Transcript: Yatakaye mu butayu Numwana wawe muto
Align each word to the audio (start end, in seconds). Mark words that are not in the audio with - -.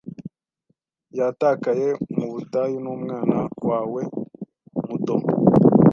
Yatakaye 1.17 1.87
mu 2.17 2.25
butayu 2.33 2.77
Numwana 2.83 3.39
wawe 3.69 4.01
muto 4.87 5.15